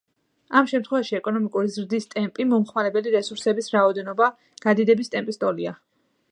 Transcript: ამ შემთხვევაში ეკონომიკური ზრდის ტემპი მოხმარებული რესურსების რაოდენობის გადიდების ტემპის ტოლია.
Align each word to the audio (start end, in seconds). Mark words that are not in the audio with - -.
ამ 0.61 0.69
შემთხვევაში 0.69 1.17
ეკონომიკური 1.17 1.69
ზრდის 1.75 2.09
ტემპი 2.15 2.47
მოხმარებული 2.53 3.13
რესურსების 3.19 3.71
რაოდენობის 3.77 4.51
გადიდების 4.67 5.15
ტემპის 5.17 5.43
ტოლია. 5.45 5.79